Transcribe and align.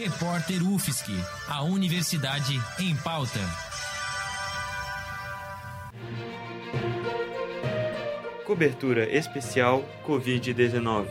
Repórter 0.00 0.62
UFSC, 0.62 1.10
a 1.48 1.64
Universidade 1.64 2.54
em 2.78 2.94
Pauta. 2.94 3.40
Cobertura 8.46 9.12
especial 9.12 9.84
Covid-19. 10.06 11.08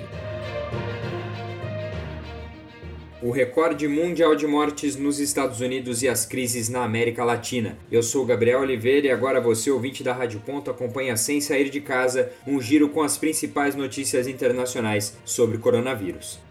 O 3.21 3.29
recorde 3.29 3.89
mundial 3.89 4.37
de 4.37 4.47
mortes 4.47 4.95
nos 4.95 5.19
Estados 5.19 5.59
Unidos 5.59 6.01
e 6.01 6.07
as 6.07 6.25
crises 6.25 6.69
na 6.69 6.85
América 6.85 7.25
Latina. 7.25 7.77
Eu 7.91 8.01
sou 8.01 8.25
Gabriel 8.25 8.61
Oliveira 8.61 9.07
e 9.07 9.11
agora 9.11 9.41
você, 9.41 9.69
ouvinte 9.69 10.01
da 10.01 10.13
Rádio 10.13 10.39
Ponto, 10.39 10.71
acompanha 10.71 11.17
sem 11.17 11.41
sair 11.41 11.69
de 11.69 11.81
casa 11.81 12.31
um 12.47 12.61
giro 12.61 12.87
com 12.87 13.03
as 13.03 13.17
principais 13.17 13.75
notícias 13.75 14.29
internacionais 14.29 15.17
sobre 15.25 15.57
coronavírus. 15.57 16.46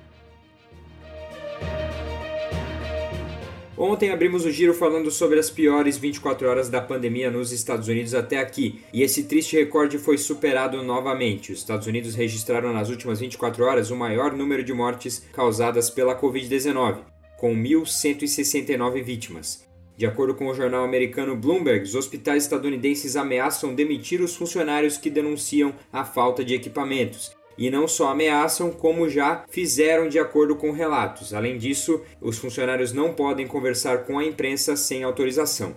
Ontem 3.78 4.10
abrimos 4.10 4.46
o 4.46 4.50
giro 4.50 4.72
falando 4.72 5.10
sobre 5.10 5.38
as 5.38 5.50
piores 5.50 5.98
24 5.98 6.48
horas 6.48 6.70
da 6.70 6.80
pandemia 6.80 7.30
nos 7.30 7.52
Estados 7.52 7.88
Unidos 7.88 8.14
até 8.14 8.38
aqui, 8.38 8.80
e 8.90 9.02
esse 9.02 9.24
triste 9.24 9.54
recorde 9.54 9.98
foi 9.98 10.16
superado 10.16 10.82
novamente. 10.82 11.52
Os 11.52 11.58
Estados 11.58 11.86
Unidos 11.86 12.14
registraram 12.14 12.72
nas 12.72 12.88
últimas 12.88 13.20
24 13.20 13.62
horas 13.64 13.90
o 13.90 13.96
maior 13.96 14.32
número 14.32 14.64
de 14.64 14.72
mortes 14.72 15.26
causadas 15.30 15.90
pela 15.90 16.18
Covid-19, 16.18 17.00
com 17.36 17.54
1.169 17.54 19.02
vítimas. 19.02 19.66
De 19.94 20.06
acordo 20.06 20.34
com 20.34 20.46
o 20.46 20.54
jornal 20.54 20.82
americano 20.82 21.36
Bloomberg, 21.36 21.84
os 21.84 21.94
hospitais 21.94 22.44
estadunidenses 22.44 23.14
ameaçam 23.14 23.74
demitir 23.74 24.22
os 24.22 24.34
funcionários 24.34 24.96
que 24.96 25.10
denunciam 25.10 25.74
a 25.92 26.02
falta 26.02 26.42
de 26.42 26.54
equipamentos 26.54 27.36
e 27.58 27.70
não 27.70 27.88
só 27.88 28.08
ameaçam, 28.08 28.70
como 28.70 29.08
já 29.08 29.44
fizeram 29.48 30.08
de 30.08 30.18
acordo 30.18 30.56
com 30.56 30.70
relatos. 30.72 31.32
Além 31.32 31.58
disso, 31.58 32.00
os 32.20 32.38
funcionários 32.38 32.92
não 32.92 33.14
podem 33.14 33.46
conversar 33.46 34.04
com 34.04 34.18
a 34.18 34.24
imprensa 34.24 34.76
sem 34.76 35.02
autorização. 35.02 35.74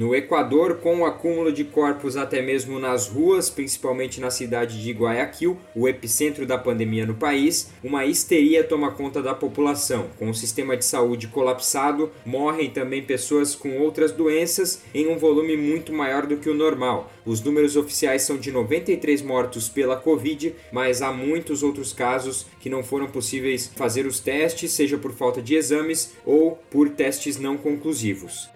No 0.00 0.14
Equador, 0.14 0.76
com 0.76 1.00
o 1.00 1.04
acúmulo 1.04 1.52
de 1.52 1.62
corpos 1.62 2.16
até 2.16 2.40
mesmo 2.40 2.78
nas 2.78 3.06
ruas, 3.06 3.50
principalmente 3.50 4.18
na 4.18 4.30
cidade 4.30 4.82
de 4.82 4.92
Guayaquil, 4.92 5.58
o 5.76 5.86
epicentro 5.86 6.46
da 6.46 6.56
pandemia 6.56 7.04
no 7.04 7.12
país, 7.12 7.70
uma 7.84 8.06
histeria 8.06 8.64
toma 8.64 8.92
conta 8.92 9.22
da 9.22 9.34
população. 9.34 10.06
Com 10.18 10.30
o 10.30 10.34
sistema 10.34 10.74
de 10.74 10.86
saúde 10.86 11.28
colapsado, 11.28 12.10
morrem 12.24 12.70
também 12.70 13.02
pessoas 13.02 13.54
com 13.54 13.76
outras 13.76 14.10
doenças 14.10 14.80
em 14.94 15.06
um 15.06 15.18
volume 15.18 15.54
muito 15.54 15.92
maior 15.92 16.24
do 16.24 16.38
que 16.38 16.48
o 16.48 16.54
normal. 16.54 17.12
Os 17.26 17.42
números 17.42 17.76
oficiais 17.76 18.22
são 18.22 18.38
de 18.38 18.50
93 18.50 19.20
mortos 19.20 19.68
pela 19.68 19.96
Covid, 19.96 20.54
mas 20.72 21.02
há 21.02 21.12
muitos 21.12 21.62
outros 21.62 21.92
casos 21.92 22.46
que 22.58 22.70
não 22.70 22.82
foram 22.82 23.06
possíveis 23.06 23.70
fazer 23.76 24.06
os 24.06 24.18
testes, 24.18 24.72
seja 24.72 24.96
por 24.96 25.12
falta 25.12 25.42
de 25.42 25.56
exames 25.56 26.14
ou 26.24 26.58
por 26.70 26.88
testes 26.88 27.38
não 27.38 27.58
conclusivos. 27.58 28.48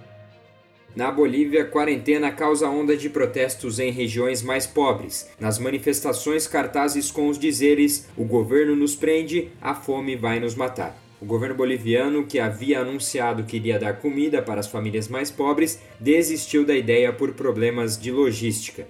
Na 0.96 1.10
Bolívia, 1.10 1.64
quarentena 1.64 2.30
causa 2.30 2.68
onda 2.68 2.96
de 2.96 3.10
protestos 3.10 3.80
em 3.80 3.90
regiões 3.90 4.42
mais 4.42 4.64
pobres. 4.64 5.28
Nas 5.40 5.58
manifestações, 5.58 6.46
cartazes 6.46 7.10
com 7.10 7.28
os 7.28 7.36
dizeres: 7.36 8.08
O 8.16 8.24
governo 8.24 8.76
nos 8.76 8.94
prende, 8.94 9.48
a 9.60 9.74
fome 9.74 10.14
vai 10.14 10.38
nos 10.38 10.54
matar. 10.54 10.96
O 11.20 11.24
governo 11.26 11.56
boliviano, 11.56 12.26
que 12.26 12.38
havia 12.38 12.80
anunciado 12.80 13.42
que 13.42 13.56
iria 13.56 13.76
dar 13.76 13.98
comida 13.98 14.40
para 14.40 14.60
as 14.60 14.68
famílias 14.68 15.08
mais 15.08 15.32
pobres, 15.32 15.80
desistiu 15.98 16.64
da 16.64 16.76
ideia 16.76 17.12
por 17.12 17.32
problemas 17.32 17.98
de 17.98 18.12
logística. 18.12 18.86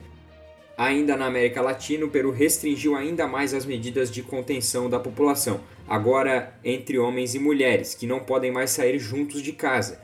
Ainda 0.76 1.16
na 1.16 1.26
América 1.26 1.62
Latina, 1.62 2.04
o 2.04 2.10
Peru 2.10 2.32
restringiu 2.32 2.96
ainda 2.96 3.26
mais 3.26 3.54
as 3.54 3.64
medidas 3.64 4.10
de 4.10 4.22
contenção 4.22 4.90
da 4.90 4.98
população, 5.00 5.60
agora 5.88 6.52
entre 6.62 6.98
homens 6.98 7.34
e 7.34 7.38
mulheres, 7.38 7.94
que 7.94 8.06
não 8.06 8.20
podem 8.20 8.50
mais 8.50 8.70
sair 8.70 8.98
juntos 8.98 9.40
de 9.40 9.52
casa. 9.52 10.03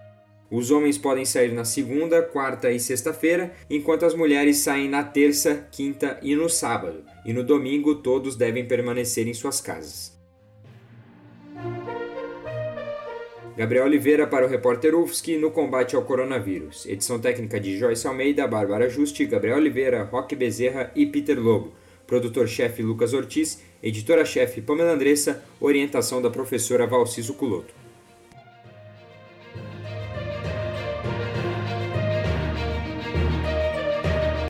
Os 0.50 0.72
homens 0.72 0.99
podem 0.99 1.25
sair 1.25 1.53
na 1.53 1.65
segunda, 1.65 2.21
quarta 2.22 2.72
e 2.72 2.81
sexta-feira, 2.81 3.53
enquanto 3.71 4.05
as 4.05 4.15
mulheres 4.15 4.59
saem 4.59 4.88
na 4.88 5.05
terça, 5.05 5.69
quinta 5.71 6.19
e 6.22 6.34
no 6.34 6.49
sábado. 6.49 7.05
E 7.25 7.33
no 7.33 7.44
domingo 7.44 7.94
todos 7.94 8.34
devem 8.34 8.66
permanecer 8.66 9.28
em 9.28 9.34
suas 9.34 9.60
casas. 9.60 10.19
Gabriel 13.56 13.84
Oliveira 13.84 14.27
para 14.27 14.47
o 14.47 14.49
repórter 14.49 14.94
UFSC 14.94 15.37
no 15.37 15.50
combate 15.50 15.94
ao 15.94 16.03
coronavírus. 16.03 16.84
Edição 16.87 17.21
técnica 17.21 17.60
de 17.60 17.78
Joyce 17.78 18.06
Almeida, 18.06 18.47
Bárbara 18.49 18.89
Juste, 18.89 19.27
Gabriel 19.27 19.59
Oliveira, 19.59 20.03
Roque 20.03 20.34
Bezerra 20.34 20.91
e 20.97 21.06
Peter 21.06 21.39
Lobo. 21.39 21.75
Produtor-chefe 22.06 22.83
Lucas 22.83 23.12
Ortiz, 23.12 23.62
editora-chefe 23.83 24.60
Pamela 24.62 24.93
Andressa, 24.93 25.44
orientação 25.60 26.21
da 26.21 26.31
professora 26.31 26.87
Valciso 26.87 27.34
Culoto. 27.34 27.72